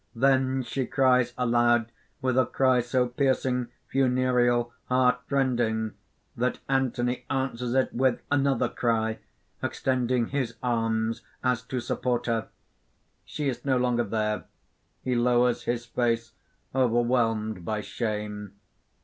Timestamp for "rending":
5.29-5.93